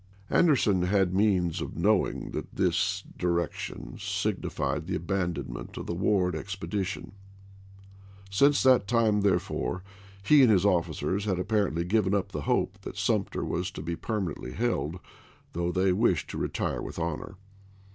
Anderson 0.31 0.81
had 0.81 1.13
means 1.13 1.61
of 1.61 1.77
knowing 1.77 2.31
that 2.31 2.55
this 2.55 3.03
di 3.19 3.27
rection 3.27 3.99
signified 4.01 4.87
the 4.87 4.95
abandonment 4.95 5.77
of 5.77 5.85
the 5.85 5.93
Ward 5.93 6.35
expedition. 6.35 7.11
Since 8.31 8.63
that 8.63 8.87
time, 8.87 9.21
therefore, 9.21 9.83
he 10.23 10.41
and 10.41 10.49
his 10.49 10.65
officers 10.65 11.25
had 11.25 11.37
apparently 11.37 11.83
given 11.85 12.15
up 12.15 12.31
the 12.31 12.41
hope 12.49 12.79
that 12.81 12.97
Sumter 12.97 13.45
was 13.45 13.69
to 13.69 13.83
be 13.83 13.95
permanently 13.95 14.53
held, 14.53 14.99
though 15.53 15.71
they 15.71 15.93
wished 15.93 16.31
to 16.31 16.37
retire 16.39 16.81
with 16.81 16.97
honor. 16.97 17.35